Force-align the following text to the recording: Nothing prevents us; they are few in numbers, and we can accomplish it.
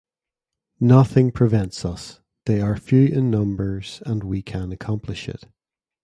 Nothing 0.79 1.31
prevents 1.31 1.85
us; 1.85 2.21
they 2.47 2.59
are 2.59 2.75
few 2.75 3.05
in 3.05 3.29
numbers, 3.29 4.01
and 4.03 4.23
we 4.23 4.41
can 4.41 4.71
accomplish 4.71 5.29
it. 5.29 5.45